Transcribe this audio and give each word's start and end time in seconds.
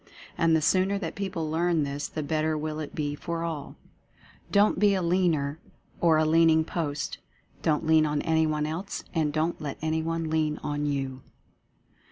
And 0.35 0.55
the 0.55 0.63
sooner 0.63 0.97
that 0.97 1.13
people 1.13 1.47
learn 1.51 1.83
this 1.83 2.07
the 2.07 2.23
better 2.23 2.57
will 2.57 2.79
it 2.79 2.95
be 2.95 3.13
for 3.13 3.43
all. 3.43 3.75
Don't 4.51 4.79
be 4.79 4.95
a 4.95 5.01
Leaner, 5.03 5.59
or 5.99 6.17
a 6.17 6.25
Leaning 6.25 6.63
post. 6.65 7.19
Don't 7.61 7.85
lean 7.85 8.07
on 8.07 8.19
any 8.23 8.47
one 8.47 8.65
else— 8.65 9.03
and 9.13 9.31
don't 9.31 9.61
let 9.61 9.77
anyone 9.79 10.27
lean 10.31 10.57
on 10.63 10.87
you. 10.87 11.21